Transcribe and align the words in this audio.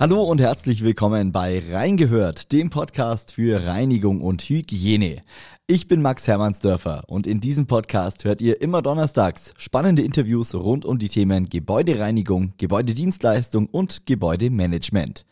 Hallo 0.00 0.22
und 0.22 0.40
herzlich 0.40 0.82
willkommen 0.82 1.30
bei 1.30 1.62
Reingehört, 1.70 2.52
dem 2.52 2.70
Podcast 2.70 3.34
für 3.34 3.66
Reinigung 3.66 4.22
und 4.22 4.40
Hygiene. 4.40 5.20
Ich 5.72 5.86
bin 5.86 6.02
Max 6.02 6.26
Hermannsdörfer 6.26 7.04
und 7.06 7.28
in 7.28 7.40
diesem 7.40 7.68
Podcast 7.68 8.24
hört 8.24 8.42
ihr 8.42 8.60
immer 8.60 8.82
donnerstags 8.82 9.54
spannende 9.56 10.02
Interviews 10.02 10.52
rund 10.52 10.84
um 10.84 10.98
die 10.98 11.08
Themen 11.08 11.48
Gebäudereinigung, 11.48 12.54
Gebäudedienstleistung 12.58 13.66
und 13.66 14.04
Gebäudemanagement. 14.04 15.26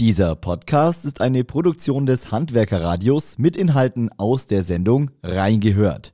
Dieser 0.00 0.34
Podcast 0.34 1.04
ist 1.04 1.20
eine 1.20 1.44
Produktion 1.44 2.04
des 2.04 2.32
Handwerkerradios 2.32 3.38
mit 3.38 3.56
Inhalten 3.56 4.10
aus 4.18 4.48
der 4.48 4.64
Sendung 4.64 5.12
Reingehört. 5.22 6.12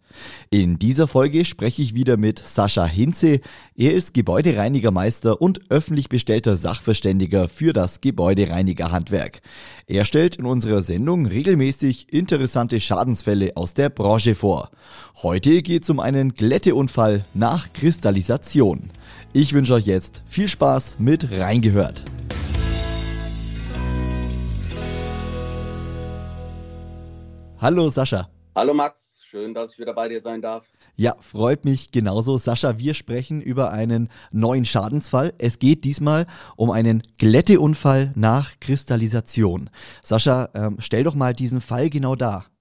In 0.50 0.78
dieser 0.78 1.08
Folge 1.08 1.44
spreche 1.44 1.82
ich 1.82 1.94
wieder 1.94 2.16
mit 2.16 2.38
Sascha 2.38 2.84
Hinze. 2.84 3.40
Er 3.74 3.94
ist 3.94 4.12
Gebäudereinigermeister 4.14 5.40
und 5.40 5.70
öffentlich 5.70 6.10
bestellter 6.10 6.56
Sachverständiger 6.56 7.48
für 7.48 7.72
das 7.72 8.00
Gebäudereinigerhandwerk. 8.00 9.40
Er 9.86 10.04
stellt 10.04 10.36
in 10.36 10.44
unserer 10.44 10.82
Sendung 10.82 11.26
regelmäßig 11.26 12.12
interessante 12.12 12.78
Schadensfälle 12.80 13.56
aus 13.62 13.74
der 13.74 13.90
Branche 13.90 14.34
vor. 14.34 14.70
Heute 15.22 15.62
geht 15.62 15.84
es 15.84 15.90
um 15.90 16.00
einen 16.00 16.34
Glätteunfall 16.34 17.24
nach 17.32 17.72
Kristallisation. 17.72 18.90
Ich 19.32 19.52
wünsche 19.52 19.74
euch 19.74 19.86
jetzt 19.86 20.24
viel 20.26 20.48
Spaß 20.48 20.98
mit 20.98 21.30
Reingehört. 21.30 22.02
Hallo 27.58 27.88
Sascha. 27.88 28.28
Hallo 28.56 28.74
Max. 28.74 29.22
Schön, 29.24 29.54
dass 29.54 29.74
ich 29.74 29.78
wieder 29.78 29.94
bei 29.94 30.08
dir 30.08 30.20
sein 30.20 30.42
darf. 30.42 30.66
Ja, 30.96 31.14
freut 31.20 31.64
mich 31.64 31.92
genauso. 31.92 32.38
Sascha, 32.38 32.78
wir 32.78 32.94
sprechen 32.94 33.40
über 33.40 33.70
einen 33.70 34.08
neuen 34.32 34.64
Schadensfall. 34.64 35.32
Es 35.38 35.60
geht 35.60 35.84
diesmal 35.84 36.26
um 36.56 36.72
einen 36.72 37.02
Glätteunfall 37.18 38.12
nach 38.16 38.58
Kristallisation. 38.60 39.70
Sascha, 40.02 40.50
ähm, 40.54 40.76
stell 40.80 41.04
doch 41.04 41.14
mal 41.14 41.32
diesen 41.32 41.60
Fall 41.60 41.88
genau 41.90 42.16
dar. 42.16 42.51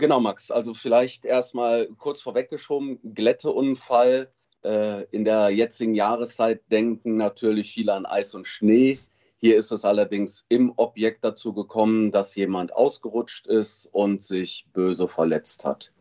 Genau, 0.00 0.18
Max. 0.18 0.50
Also 0.50 0.72
vielleicht 0.72 1.26
erstmal 1.26 1.86
kurz 1.98 2.22
vorweggeschoben, 2.22 2.98
Glätteunfall. 3.14 4.32
Äh, 4.64 5.04
in 5.10 5.24
der 5.24 5.50
jetzigen 5.50 5.94
Jahreszeit 5.94 6.62
denken 6.72 7.16
natürlich 7.16 7.74
viele 7.74 7.92
an 7.92 8.06
Eis 8.06 8.34
und 8.34 8.46
Schnee. 8.46 8.98
Hier 9.36 9.58
ist 9.58 9.72
es 9.72 9.84
allerdings 9.84 10.46
im 10.48 10.72
Objekt 10.76 11.22
dazu 11.22 11.52
gekommen, 11.52 12.12
dass 12.12 12.34
jemand 12.34 12.72
ausgerutscht 12.72 13.46
ist 13.46 13.90
und 13.92 14.22
sich 14.22 14.66
böse 14.72 15.06
verletzt 15.06 15.66
hat. 15.66 15.92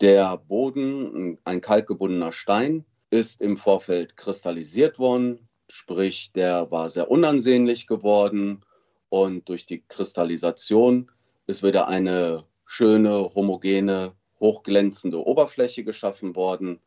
Der 0.00 0.38
Boden, 0.38 1.36
ein 1.44 1.60
kalkgebundener 1.60 2.32
Stein, 2.32 2.86
ist 3.10 3.42
im 3.42 3.58
Vorfeld 3.58 4.16
kristallisiert 4.16 4.98
worden, 4.98 5.46
sprich, 5.68 6.32
der 6.32 6.70
war 6.70 6.88
sehr 6.88 7.10
unansehnlich 7.10 7.86
geworden 7.86 8.64
und 9.10 9.50
durch 9.50 9.66
die 9.66 9.82
Kristallisation 9.86 11.10
ist 11.46 11.62
wieder 11.62 11.88
eine 11.88 12.47
schöne, 12.68 13.30
homogene, 13.34 14.12
hochglänzende 14.38 15.26
Oberfläche 15.26 15.84
geschaffen 15.84 16.36
worden. 16.36 16.80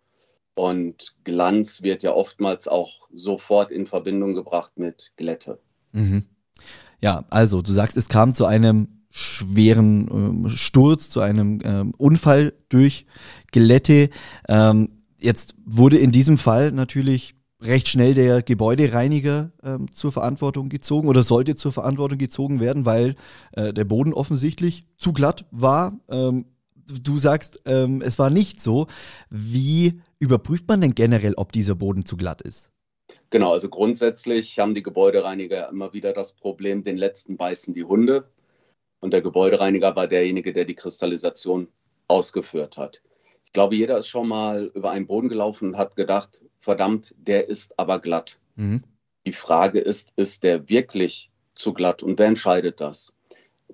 Und 0.53 1.15
Glanz 1.23 1.81
wird 1.81 2.03
ja 2.03 2.13
oftmals 2.13 2.67
auch 2.67 3.09
sofort 3.13 3.71
in 3.71 3.87
Verbindung 3.87 4.35
gebracht 4.35 4.73
mit 4.77 5.11
Glätte. 5.17 5.59
Mhm. 5.91 6.25
Ja, 7.01 7.25
also 7.31 7.63
du 7.63 7.73
sagst, 7.73 7.97
es 7.97 8.09
kam 8.09 8.35
zu 8.35 8.45
einem 8.45 9.05
schweren 9.09 10.45
äh, 10.45 10.49
Sturz, 10.49 11.09
zu 11.09 11.19
einem 11.19 11.59
äh, 11.61 11.91
Unfall 11.97 12.53
durch 12.69 13.05
Gelette. 13.51 14.11
Ähm, 14.47 15.01
jetzt 15.19 15.55
wurde 15.65 15.97
in 15.97 16.11
diesem 16.11 16.37
Fall 16.37 16.71
natürlich 16.71 17.33
recht 17.61 17.87
schnell 17.87 18.13
der 18.13 18.41
Gebäudereiniger 18.41 19.51
ähm, 19.63 19.91
zur 19.93 20.11
Verantwortung 20.11 20.69
gezogen 20.69 21.07
oder 21.07 21.23
sollte 21.23 21.55
zur 21.55 21.71
Verantwortung 21.71 22.17
gezogen 22.17 22.59
werden, 22.59 22.85
weil 22.85 23.15
äh, 23.53 23.73
der 23.73 23.85
Boden 23.85 24.13
offensichtlich 24.13 24.83
zu 24.97 25.13
glatt 25.13 25.45
war. 25.51 25.99
Ähm, 26.09 26.45
du 26.87 27.17
sagst, 27.17 27.61
ähm, 27.65 28.01
es 28.01 28.19
war 28.19 28.29
nicht 28.29 28.61
so. 28.61 28.87
Wie 29.29 30.01
überprüft 30.19 30.67
man 30.67 30.81
denn 30.81 30.95
generell, 30.95 31.33
ob 31.35 31.51
dieser 31.51 31.75
Boden 31.75 32.05
zu 32.05 32.17
glatt 32.17 32.41
ist? 32.41 32.71
Genau, 33.29 33.53
also 33.53 33.69
grundsätzlich 33.69 34.59
haben 34.59 34.73
die 34.73 34.83
Gebäudereiniger 34.83 35.69
immer 35.69 35.93
wieder 35.93 36.13
das 36.13 36.33
Problem, 36.33 36.83
den 36.83 36.97
letzten 36.97 37.37
beißen 37.37 37.73
die 37.73 37.83
Hunde. 37.83 38.29
Und 38.99 39.13
der 39.13 39.21
Gebäudereiniger 39.21 39.95
war 39.95 40.07
derjenige, 40.07 40.53
der 40.53 40.65
die 40.65 40.75
Kristallisation 40.75 41.67
ausgeführt 42.07 42.77
hat. 42.77 43.01
Ich 43.45 43.53
glaube, 43.53 43.75
jeder 43.75 43.97
ist 43.97 44.07
schon 44.07 44.27
mal 44.27 44.71
über 44.75 44.91
einen 44.91 45.07
Boden 45.07 45.29
gelaufen 45.29 45.69
und 45.69 45.77
hat 45.77 45.95
gedacht, 45.95 46.41
verdammt, 46.61 47.13
der 47.17 47.49
ist 47.49 47.77
aber 47.77 47.99
glatt. 47.99 48.37
Mhm. 48.55 48.83
Die 49.25 49.33
Frage 49.33 49.79
ist, 49.79 50.13
ist 50.15 50.43
der 50.43 50.69
wirklich 50.69 51.29
zu 51.55 51.73
glatt 51.73 52.01
und 52.01 52.17
wer 52.19 52.27
entscheidet 52.27 52.79
das? 52.79 53.13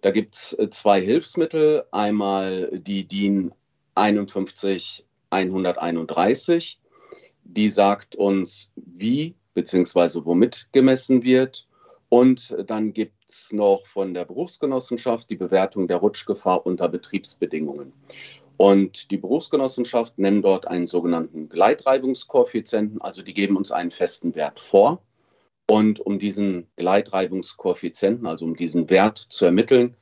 Da 0.01 0.09
gibt 0.11 0.35
es 0.35 0.53
äh, 0.53 0.69
zwei 0.69 1.01
Hilfsmittel, 1.01 1.85
einmal 1.91 2.69
die 2.73 3.07
DIN 3.07 3.53
51131, 3.95 6.79
die 7.43 7.69
sagt 7.69 8.15
uns, 8.15 8.71
wie 8.75 9.35
beziehungsweise 9.53 10.25
womit 10.25 10.69
gemessen 10.71 11.23
wird. 11.23 11.67
Und 12.09 12.55
dann 12.67 12.93
gibt 12.93 13.27
es 13.27 13.51
noch 13.51 13.85
von 13.85 14.13
der 14.13 14.23
Berufsgenossenschaft 14.25 15.29
die 15.29 15.35
Bewertung 15.35 15.87
der 15.87 15.97
Rutschgefahr 15.97 16.65
unter 16.65 16.87
Betriebsbedingungen. 16.87 17.91
Und 18.57 19.11
die 19.11 19.17
Berufsgenossenschaft 19.17 20.17
nennen 20.17 20.41
dort 20.41 20.67
einen 20.67 20.87
sogenannten 20.87 21.47
Gleitreibungskoeffizienten, 21.47 23.01
also 23.01 23.21
die 23.21 23.33
geben 23.33 23.55
uns 23.55 23.71
einen 23.71 23.91
festen 23.91 24.35
Wert 24.35 24.59
vor. 24.59 25.03
Und 25.69 25.99
um 25.99 26.17
diesen 26.17 26.67
Gleitreibungskoeffizienten, 26.75 28.25
also 28.25 28.45
um 28.45 28.55
diesen 28.55 28.89
Wert 28.89 29.17
zu 29.17 29.45
ermitteln, 29.45 29.95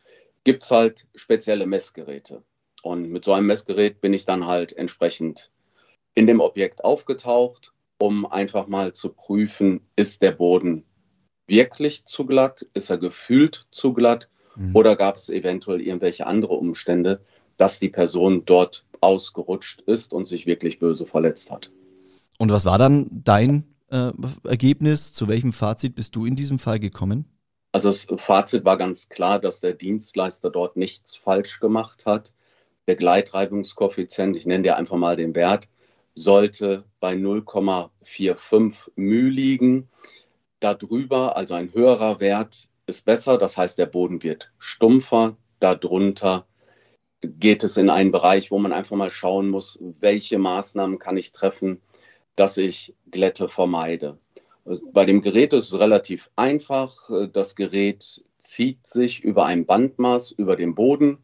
gibt 0.44 0.64
es 0.64 0.72
halt 0.72 1.08
spezielle 1.16 1.66
Messgeräte. 1.66 2.44
Und 2.82 3.10
mit 3.10 3.26
so 3.26 3.34
einem 3.34 3.48
Messgerät 3.48 4.00
bin 4.00 4.14
ich 4.14 4.26
dann 4.26 4.46
halt 4.46 4.74
entsprechend 4.74 5.52
in 6.14 6.28
dem 6.28 6.40
Objekt 6.40 6.84
aufgetaucht 6.84 7.74
um 7.98 8.26
einfach 8.26 8.68
mal 8.68 8.94
zu 8.94 9.10
prüfen, 9.10 9.82
ist 9.96 10.22
der 10.22 10.32
Boden 10.32 10.84
wirklich 11.48 12.06
zu 12.06 12.26
glatt, 12.26 12.66
ist 12.74 12.90
er 12.90 12.98
gefühlt 12.98 13.68
zu 13.72 13.94
glatt 13.94 14.30
mhm. 14.56 14.76
oder 14.76 14.96
gab 14.96 15.16
es 15.16 15.30
eventuell 15.30 15.82
irgendwelche 15.82 16.26
andere 16.26 16.54
Umstände, 16.54 17.24
dass 17.58 17.80
die 17.80 17.90
Person 17.90 18.44
dort 18.46 18.86
ausgerutscht 19.02 19.82
ist 19.82 20.14
und 20.14 20.26
sich 20.26 20.46
wirklich 20.46 20.80
böse 20.80 21.06
verletzt 21.06 21.52
hat. 21.52 21.72
Und 22.38 22.52
was 22.52 22.66
war 22.66 22.78
dann 22.78 23.08
dein 23.12 23.64
äh, 23.90 24.12
Ergebnis? 24.44 25.14
Zu 25.14 25.28
welchem 25.28 25.54
Fazit 25.54 25.96
bist 25.96 26.16
du 26.16 26.26
in 26.26 26.36
diesem 26.36 26.60
Fall 26.60 26.80
gekommen? 26.80 27.26
Also 27.72 27.90
das 27.90 28.08
Fazit 28.18 28.66
war 28.66 28.78
ganz 28.78 29.10
klar, 29.10 29.40
dass 29.40 29.60
der 29.62 29.74
Dienstleister 29.74 30.50
dort 30.50 30.78
nichts 30.78 31.16
falsch 31.16 31.60
gemacht 31.60 32.06
hat. 32.06 32.34
Der 32.88 32.96
Gleitreibungskoeffizient, 32.96 34.36
ich 34.36 34.46
nenne 34.46 34.64
dir 34.64 34.78
einfach 34.78 34.98
mal 34.98 35.16
den 35.16 35.36
Wert, 35.36 35.68
sollte 36.14 36.86
bei 37.00 37.14
0,45 37.14 38.92
μ 38.96 39.30
liegen. 39.30 39.90
Darüber, 40.60 41.36
also 41.36 41.54
ein 41.54 41.74
höherer 41.74 42.20
Wert, 42.20 42.70
ist 42.88 43.06
besser. 43.06 43.38
Das 43.38 43.58
heißt, 43.58 43.78
der 43.78 43.88
Boden 43.88 44.24
wird 44.24 44.52
stumpfer. 44.58 45.36
Darunter 45.60 46.46
geht 47.22 47.64
es 47.64 47.78
in 47.78 47.90
einen 47.90 48.12
Bereich, 48.12 48.52
wo 48.52 48.60
man 48.60 48.72
einfach 48.72 48.96
mal 48.96 49.12
schauen 49.12 49.50
muss, 49.50 49.80
welche 50.00 50.38
Maßnahmen 50.38 51.00
kann 51.00 51.18
ich 51.18 51.34
treffen, 51.34 51.82
dass 52.36 52.58
ich 52.58 52.94
Glätte 53.10 53.48
vermeide. 53.48 54.18
Bei 54.92 55.06
dem 55.06 55.22
Gerät 55.22 55.54
ist 55.54 55.72
es 55.72 55.80
relativ 55.80 56.30
einfach. 56.36 57.10
Das 57.32 57.56
Gerät 57.56 58.24
zieht 58.40 58.86
sich 58.88 59.24
über 59.24 59.46
ein 59.46 59.66
Bandmaß 59.66 60.32
über 60.32 60.56
den 60.56 60.76
Boden 60.76 61.20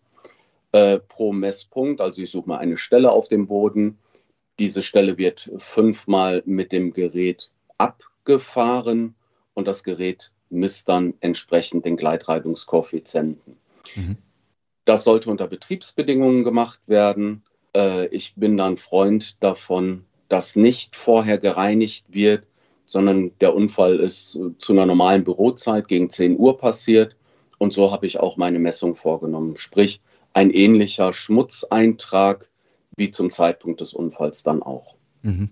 äh, 0.71 1.00
pro 1.00 1.33
Messpunkt. 1.33 2.01
Also 2.01 2.21
ich 2.21 2.31
suche 2.31 2.50
mal 2.50 2.57
eine 2.57 2.77
Stelle 2.77 3.12
auf 3.12 3.27
dem 3.27 3.48
Boden 3.48 3.98
diese 4.62 4.83
Stelle 4.83 5.18
wird 5.18 5.50
fünfmal 5.57 6.44
mit 6.45 6.71
dem 6.71 6.94
Gerät 6.94 7.50
abgefahren 7.80 9.15
und 9.56 9.68
das 9.68 9.83
Gerät 9.83 10.31
misst 10.51 10.88
dann 10.88 11.15
entsprechend 11.21 11.83
den 11.83 11.98
Gleitreibungskoeffizienten. 11.98 13.57
Mhm. 13.95 14.18
Das 14.86 15.04
sollte 15.04 15.30
unter 15.30 15.48
Betriebsbedingungen 15.48 16.44
gemacht 16.44 16.80
werden. 16.88 17.44
Äh, 17.75 18.07
ich 18.07 18.36
bin 18.36 18.57
dann 18.57 18.78
Freund 18.78 19.42
davon, 19.44 20.06
dass 20.30 20.56
nicht 20.56 20.95
vorher 20.95 21.38
gereinigt 21.38 22.06
wird, 22.10 22.48
sondern 22.86 23.31
der 23.39 23.56
Unfall 23.56 24.00
ist 24.00 24.38
zu 24.57 24.74
einer 24.74 24.86
normalen 24.86 25.24
Bürozeit 25.24 25.88
gegen 25.88 26.10
10 26.10 26.38
Uhr 26.38 26.57
passiert. 26.57 27.16
Und 27.57 27.74
so 27.74 27.92
habe 27.92 28.06
ich 28.06 28.19
auch 28.19 28.38
meine 28.38 28.60
Messung 28.60 28.95
vorgenommen. 28.95 29.56
Sprich, 29.56 30.01
ein 30.33 30.50
ähnlicher 30.50 31.13
Schmutzeintrag 31.13 32.50
wie 32.95 33.12
zum 33.12 33.31
Zeitpunkt 33.31 33.81
des 33.81 33.94
Unfalls 33.94 34.44
dann 34.44 34.62
auch. 34.63 34.95
Mhm. 35.22 35.50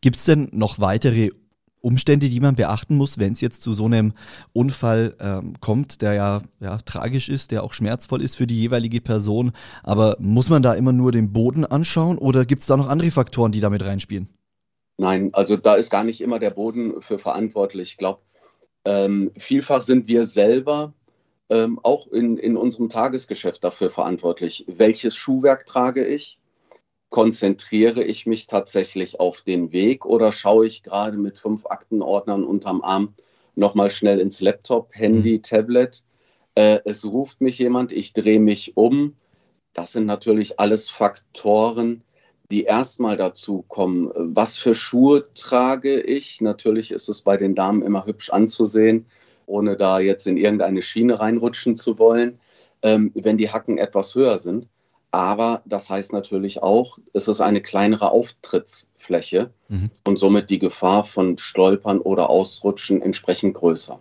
Gibt 0.00 0.16
es 0.16 0.24
denn 0.24 0.48
noch 0.52 0.78
weitere 0.78 1.30
Umstände, 1.80 2.28
die 2.28 2.40
man 2.40 2.54
beachten 2.54 2.96
muss, 2.96 3.18
wenn 3.18 3.32
es 3.32 3.40
jetzt 3.40 3.62
zu 3.62 3.72
so 3.72 3.86
einem 3.86 4.12
Unfall 4.52 5.16
ähm, 5.20 5.54
kommt, 5.60 6.02
der 6.02 6.14
ja, 6.14 6.42
ja 6.60 6.78
tragisch 6.78 7.28
ist, 7.28 7.50
der 7.50 7.62
auch 7.62 7.72
schmerzvoll 7.72 8.22
ist 8.22 8.36
für 8.36 8.46
die 8.46 8.58
jeweilige 8.58 9.00
Person. 9.00 9.52
Aber 9.82 10.16
muss 10.18 10.50
man 10.50 10.62
da 10.62 10.74
immer 10.74 10.92
nur 10.92 11.12
den 11.12 11.32
Boden 11.32 11.64
anschauen 11.64 12.18
oder 12.18 12.44
gibt 12.44 12.62
es 12.62 12.66
da 12.66 12.76
noch 12.76 12.88
andere 12.88 13.10
Faktoren, 13.10 13.52
die 13.52 13.60
damit 13.60 13.84
reinspielen? 13.84 14.28
Nein, 14.96 15.30
also 15.32 15.56
da 15.56 15.74
ist 15.74 15.90
gar 15.90 16.04
nicht 16.04 16.20
immer 16.20 16.38
der 16.38 16.50
Boden 16.50 17.00
für 17.00 17.18
verantwortlich. 17.18 17.90
Ich 17.90 17.96
glaube, 17.98 18.20
Ähm, 18.84 19.32
vielfach 19.36 19.82
sind 19.82 20.06
wir 20.06 20.24
selber 20.24 20.94
ähm, 21.50 21.78
auch 21.82 22.06
in, 22.06 22.38
in 22.38 22.56
unserem 22.56 22.88
Tagesgeschäft 22.88 23.62
dafür 23.62 23.90
verantwortlich. 23.90 24.64
Welches 24.66 25.14
Schuhwerk 25.14 25.66
trage 25.66 26.06
ich? 26.06 26.37
Konzentriere 27.10 28.04
ich 28.04 28.26
mich 28.26 28.46
tatsächlich 28.46 29.18
auf 29.18 29.40
den 29.40 29.72
Weg 29.72 30.04
oder 30.04 30.30
schaue 30.30 30.66
ich 30.66 30.82
gerade 30.82 31.16
mit 31.16 31.38
fünf 31.38 31.66
Aktenordnern 31.66 32.44
unterm 32.44 32.82
Arm 32.82 33.14
nochmal 33.54 33.90
schnell 33.90 34.20
ins 34.20 34.40
Laptop, 34.40 34.90
Handy, 34.92 35.38
mhm. 35.38 35.42
Tablet? 35.42 36.02
Äh, 36.54 36.80
es 36.84 37.04
ruft 37.04 37.40
mich 37.40 37.58
jemand, 37.58 37.92
ich 37.92 38.12
drehe 38.12 38.40
mich 38.40 38.76
um. 38.76 39.16
Das 39.72 39.92
sind 39.92 40.06
natürlich 40.06 40.60
alles 40.60 40.90
Faktoren, 40.90 42.02
die 42.50 42.64
erstmal 42.64 43.16
dazu 43.16 43.64
kommen. 43.68 44.10
Was 44.14 44.56
für 44.56 44.74
Schuhe 44.74 45.32
trage 45.34 46.00
ich? 46.00 46.40
Natürlich 46.40 46.90
ist 46.90 47.08
es 47.08 47.22
bei 47.22 47.36
den 47.36 47.54
Damen 47.54 47.82
immer 47.82 48.06
hübsch 48.06 48.30
anzusehen, 48.30 49.06
ohne 49.46 49.76
da 49.76 50.00
jetzt 50.00 50.26
in 50.26 50.36
irgendeine 50.36 50.82
Schiene 50.82 51.20
reinrutschen 51.20 51.76
zu 51.76 51.98
wollen, 51.98 52.38
ähm, 52.82 53.12
wenn 53.14 53.38
die 53.38 53.50
Hacken 53.50 53.78
etwas 53.78 54.14
höher 54.14 54.38
sind. 54.38 54.68
Aber 55.10 55.62
das 55.64 55.88
heißt 55.88 56.12
natürlich 56.12 56.62
auch, 56.62 56.98
es 57.14 57.28
ist 57.28 57.40
eine 57.40 57.62
kleinere 57.62 58.10
Auftrittsfläche 58.10 59.50
mhm. 59.68 59.90
und 60.06 60.18
somit 60.18 60.50
die 60.50 60.58
Gefahr 60.58 61.04
von 61.04 61.38
Stolpern 61.38 62.00
oder 62.00 62.28
Ausrutschen 62.28 63.00
entsprechend 63.00 63.54
größer. 63.54 63.98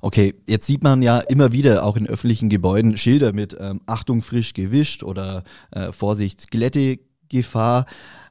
Okay, 0.00 0.34
jetzt 0.46 0.66
sieht 0.66 0.84
man 0.84 1.02
ja 1.02 1.18
immer 1.18 1.50
wieder 1.50 1.84
auch 1.84 1.96
in 1.96 2.06
öffentlichen 2.06 2.48
Gebäuden 2.48 2.96
Schilder 2.96 3.32
mit 3.32 3.56
ähm, 3.58 3.80
Achtung 3.86 4.22
frisch 4.22 4.54
gewischt 4.54 5.02
oder 5.02 5.42
äh, 5.72 5.90
Vorsicht 5.90 6.50
Glättegefahr. 6.50 7.86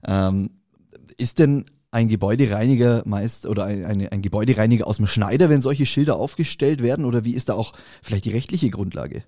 Ähm, 0.07 0.51
ist 1.17 1.39
denn 1.39 1.65
ein 1.91 2.07
Gebäudereiniger 2.07 3.03
meist 3.05 3.45
oder 3.45 3.65
ein, 3.65 3.83
ein, 3.83 4.07
ein 4.07 4.21
Gebäudereiniger 4.21 4.87
aus 4.87 4.97
dem 4.97 5.07
Schneider, 5.07 5.49
wenn 5.49 5.61
solche 5.61 5.85
Schilder 5.85 6.17
aufgestellt 6.17 6.83
werden? 6.83 7.05
Oder 7.05 7.25
wie 7.25 7.33
ist 7.33 7.49
da 7.49 7.55
auch 7.55 7.73
vielleicht 8.01 8.25
die 8.25 8.31
rechtliche 8.31 8.69
Grundlage? 8.69 9.23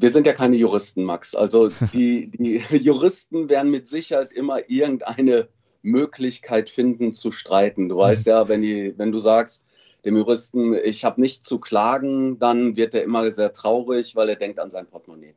Wir 0.00 0.08
sind 0.08 0.26
ja 0.26 0.32
keine 0.32 0.56
Juristen, 0.56 1.04
Max. 1.04 1.34
Also 1.34 1.68
die, 1.92 2.30
die 2.30 2.56
Juristen 2.76 3.48
werden 3.48 3.70
mit 3.70 3.86
Sicherheit 3.86 4.32
immer 4.32 4.68
irgendeine 4.68 5.48
Möglichkeit 5.82 6.70
finden 6.70 7.12
zu 7.12 7.32
streiten. 7.32 7.88
Du 7.88 7.98
weißt 7.98 8.26
ja, 8.26 8.48
wenn, 8.48 8.62
die, 8.62 8.94
wenn 8.96 9.12
du 9.12 9.18
sagst 9.18 9.64
dem 10.04 10.16
Juristen, 10.16 10.74
ich 10.74 11.04
habe 11.04 11.20
nicht 11.20 11.44
zu 11.44 11.58
klagen, 11.58 12.38
dann 12.38 12.76
wird 12.76 12.94
er 12.94 13.02
immer 13.02 13.30
sehr 13.30 13.52
traurig, 13.52 14.16
weil 14.16 14.30
er 14.30 14.36
denkt 14.36 14.58
an 14.58 14.70
sein 14.70 14.86
Portemonnaie. 14.86 15.34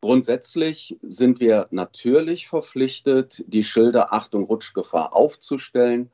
Grundsätzlich 0.00 0.96
sind 1.02 1.40
wir 1.40 1.66
natürlich 1.70 2.48
verpflichtet, 2.48 3.44
die 3.48 3.64
Schilder 3.64 4.12
Achtung 4.14 4.44
Rutschgefahr 4.44 5.14
aufzustellen. 5.14 6.10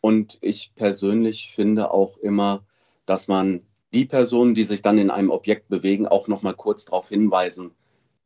Und 0.00 0.38
ich 0.40 0.72
persönlich 0.74 1.52
finde 1.54 1.92
auch 1.92 2.16
immer, 2.18 2.64
dass 3.06 3.28
man 3.28 3.67
die 3.94 4.04
Personen, 4.04 4.54
die 4.54 4.64
sich 4.64 4.82
dann 4.82 4.98
in 4.98 5.10
einem 5.10 5.30
Objekt 5.30 5.68
bewegen, 5.68 6.06
auch 6.06 6.28
noch 6.28 6.42
mal 6.42 6.54
kurz 6.54 6.84
darauf 6.84 7.08
hinweisen 7.08 7.72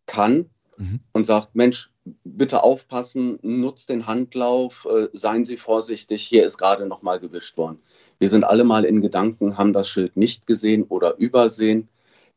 kann 0.06 0.50
mhm. 0.76 1.00
und 1.12 1.26
sagt, 1.26 1.54
Mensch, 1.54 1.90
bitte 2.24 2.64
aufpassen, 2.64 3.38
nutzt 3.42 3.88
den 3.88 4.06
Handlauf, 4.06 4.88
äh, 4.90 5.08
seien 5.12 5.44
Sie 5.44 5.56
vorsichtig, 5.56 6.22
hier 6.22 6.44
ist 6.44 6.58
gerade 6.58 6.86
noch 6.86 7.02
mal 7.02 7.20
gewischt 7.20 7.56
worden. 7.56 7.78
Wir 8.18 8.28
sind 8.28 8.44
alle 8.44 8.64
mal 8.64 8.84
in 8.84 9.00
Gedanken, 9.00 9.58
haben 9.58 9.72
das 9.72 9.88
Schild 9.88 10.16
nicht 10.16 10.46
gesehen 10.46 10.84
oder 10.84 11.16
übersehen. 11.16 11.88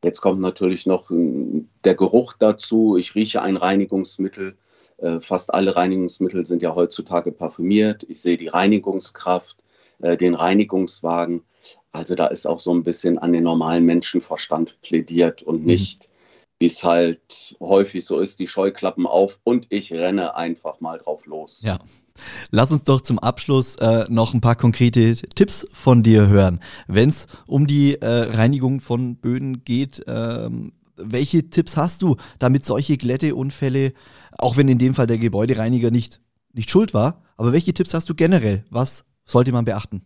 Jetzt 0.03 0.21
kommt 0.21 0.39
natürlich 0.39 0.85
noch 0.85 1.09
hm, 1.09 1.67
der 1.83 1.95
Geruch 1.95 2.33
dazu. 2.37 2.97
Ich 2.97 3.15
rieche 3.15 3.41
ein 3.41 3.57
Reinigungsmittel. 3.57 4.55
Äh, 4.97 5.19
fast 5.19 5.53
alle 5.53 5.75
Reinigungsmittel 5.75 6.45
sind 6.45 6.61
ja 6.61 6.75
heutzutage 6.75 7.31
parfümiert. 7.31 8.03
Ich 8.07 8.21
sehe 8.21 8.37
die 8.37 8.47
Reinigungskraft, 8.47 9.63
äh, 10.01 10.15
den 10.17 10.35
Reinigungswagen. 10.35 11.43
Also 11.91 12.15
da 12.15 12.27
ist 12.27 12.45
auch 12.45 12.59
so 12.59 12.73
ein 12.73 12.83
bisschen 12.83 13.17
an 13.17 13.33
den 13.33 13.43
normalen 13.43 13.85
Menschenverstand 13.85 14.81
plädiert 14.81 15.43
und 15.43 15.61
mhm. 15.61 15.67
nicht, 15.67 16.09
wie 16.59 16.65
es 16.65 16.83
halt 16.83 17.55
häufig 17.59 18.05
so 18.05 18.19
ist, 18.19 18.39
die 18.39 18.47
Scheuklappen 18.47 19.07
auf 19.07 19.39
und 19.43 19.67
ich 19.69 19.91
renne 19.93 20.35
einfach 20.35 20.79
mal 20.79 20.97
drauf 20.97 21.25
los. 21.25 21.61
Ja. 21.63 21.79
Lass 22.49 22.71
uns 22.71 22.83
doch 22.83 23.01
zum 23.01 23.19
Abschluss 23.19 23.75
äh, 23.75 24.05
noch 24.09 24.33
ein 24.33 24.41
paar 24.41 24.55
konkrete 24.55 25.15
Tipps 25.15 25.67
von 25.73 26.01
dir 26.01 26.27
hören. 26.27 26.61
Wenn 26.87 27.09
es 27.09 27.27
um 27.45 27.67
die 27.67 27.95
äh, 28.01 28.07
Reinigung 28.07 28.79
von 28.79 29.17
Böden 29.17 29.65
geht, 29.65 30.03
ähm, 30.07 30.71
welche 30.97 31.49
Tipps 31.49 31.75
hast 31.75 32.01
du, 32.01 32.15
damit 32.39 32.65
solche 32.65 32.97
Glätteunfälle, 32.97 33.93
auch 34.37 34.55
wenn 34.57 34.69
in 34.69 34.77
dem 34.77 34.93
Fall 34.93 35.07
der 35.07 35.17
Gebäudereiniger 35.17 35.91
nicht, 35.91 36.21
nicht 36.53 36.69
schuld 36.69 36.93
war, 36.93 37.21
aber 37.37 37.51
welche 37.51 37.73
Tipps 37.73 37.93
hast 37.93 38.09
du 38.09 38.15
generell? 38.15 38.65
Was 38.69 39.03
sollte 39.25 39.51
man 39.51 39.65
beachten? 39.65 40.05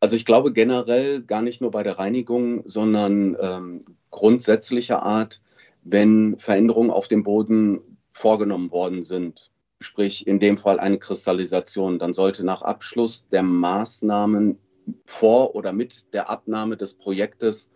Also 0.00 0.16
ich 0.16 0.24
glaube 0.24 0.52
generell 0.52 1.22
gar 1.22 1.42
nicht 1.42 1.60
nur 1.60 1.70
bei 1.70 1.82
der 1.82 1.98
Reinigung, 1.98 2.62
sondern 2.64 3.36
ähm, 3.40 3.84
grundsätzlicher 4.10 5.02
Art, 5.02 5.42
wenn 5.82 6.38
Veränderungen 6.38 6.90
auf 6.90 7.06
dem 7.06 7.22
Boden 7.22 7.80
vorgenommen 8.10 8.70
worden 8.70 9.02
sind, 9.02 9.50
sprich 9.80 10.26
in 10.26 10.40
dem 10.40 10.56
Fall 10.56 10.80
eine 10.80 10.98
Kristallisation, 10.98 11.98
dann 11.98 12.14
sollte 12.14 12.44
nach 12.44 12.62
Abschluss 12.62 13.28
der 13.28 13.42
Maßnahmen 13.42 14.58
vor 15.04 15.54
oder 15.54 15.72
mit 15.72 16.12
der 16.12 16.28
Abnahme 16.28 16.76
des 16.76 16.94
Projektes 16.94 17.70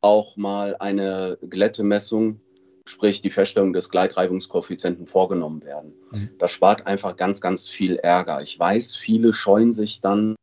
auch 0.00 0.36
mal 0.36 0.76
eine 0.78 1.38
Glättemessung, 1.48 2.40
sprich 2.86 3.22
die 3.22 3.30
Feststellung 3.30 3.72
des 3.72 3.88
Gleitreibungskoeffizienten 3.88 5.06
vorgenommen 5.06 5.64
werden. 5.64 5.94
Mhm. 6.12 6.30
Das 6.38 6.52
spart 6.52 6.86
einfach 6.86 7.16
ganz, 7.16 7.40
ganz 7.40 7.68
viel 7.68 7.96
Ärger. 7.96 8.42
Ich 8.42 8.58
weiß, 8.58 8.96
viele 8.96 9.32
scheuen 9.32 9.72
sich 9.72 10.00
dann 10.00 10.36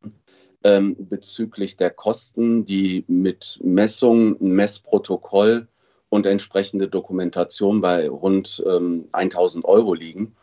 ähm, 0.64 0.96
bezüglich 0.98 1.76
der 1.76 1.90
Kosten, 1.90 2.64
die 2.64 3.04
mit 3.08 3.58
Messung, 3.62 4.36
Messprotokoll 4.40 5.68
und 6.08 6.26
entsprechende 6.26 6.88
Dokumentation 6.88 7.80
bei 7.80 8.08
rund 8.08 8.62
ähm, 8.66 9.08
1000 9.12 9.64
Euro 9.64 9.94
liegen. 9.94 10.36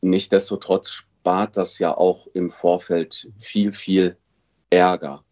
Nichtsdestotrotz 0.00 0.90
spart 0.90 1.56
das 1.56 1.78
ja 1.78 1.96
auch 1.96 2.26
im 2.34 2.50
Vorfeld 2.50 3.28
viel, 3.38 3.72
viel 3.72 4.16
Ärger. 4.70 5.24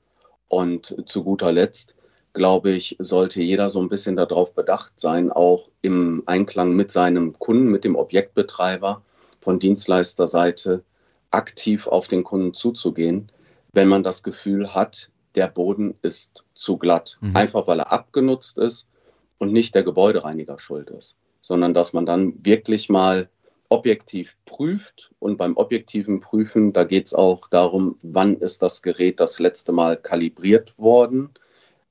Und 0.49 0.95
zu 1.07 1.25
guter 1.25 1.53
Letzt, 1.53 1.95
glaube 2.33 2.71
ich, 2.71 2.97
sollte 2.99 3.43
jeder 3.43 3.71
so 3.71 3.81
ein 3.81 3.89
bisschen 3.89 4.17
darauf 4.17 4.55
bedacht 4.55 4.99
sein, 5.01 5.31
auch 5.31 5.69
im 5.83 6.23
Einklang 6.27 6.75
mit 6.75 6.91
seinem 6.91 7.39
Kunden, 7.39 7.67
mit 7.67 7.85
dem 7.85 7.97
Objektbetreiber 7.97 9.03
von 9.41 9.59
Dienstleisterseite 9.59 10.85
aktiv 11.31 11.87
auf 11.87 12.09
den 12.09 12.25
Kunden 12.25 12.55
zuzugehen, 12.55 13.31
wenn 13.73 13.89
man 13.89 14.03
das 14.03 14.23
Gefühl 14.23 14.75
hat, 14.75 15.11
der 15.35 15.49
Boden 15.49 15.95
ist 16.03 16.45
zu 16.55 16.77
glatt. 16.77 17.19
Mhm. 17.21 17.37
Einfach 17.37 17.67
weil 17.67 17.81
er 17.81 17.93
abgenutzt 17.93 18.59
ist 18.59 18.89
und 19.39 19.53
nicht 19.53 19.75
der 19.75 19.83
Gebäudereiniger 19.83 20.59
schuld 20.59 20.91
ist, 20.91 21.17
sondern 21.41 21.75
dass 21.75 21.93
man 21.93 22.07
dann 22.07 22.35
wirklich 22.45 22.89
mal 22.89 23.29
objektiv 23.69 24.37
prüft. 24.45 25.11
Und 25.19 25.39
beim 25.39 25.57
objektiven 25.57 26.21
Prüfen, 26.21 26.75
da 26.75 26.85
geht 26.85 27.07
es 27.07 27.15
auch 27.15 27.49
darum, 27.49 27.97
wann 28.03 28.37
ist 28.37 28.63
das 28.63 28.83
Gerät 28.83 29.19
das 29.19 29.39
letzte 29.39 29.73
Mal 29.73 29.97
kalibriert 29.97 30.79
worden. 30.79 31.31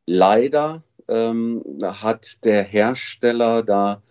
Leider 0.06 0.84
ähm, 1.08 1.64
hat 1.82 2.46
der 2.46 2.62
Hersteller 2.62 3.64
da 3.64 4.04